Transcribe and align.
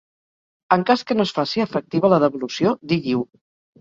En 0.77 0.85
cas 0.91 1.03
que 1.11 1.17
no 1.19 1.25
es 1.29 1.33
faci 1.39 1.63
efectiva 1.65 2.13
la 2.15 2.21
devolució 2.25 2.73
digui-ho. 2.95 3.23